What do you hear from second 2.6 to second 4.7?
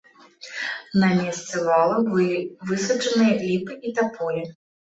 высаджаныя ліпы і таполі.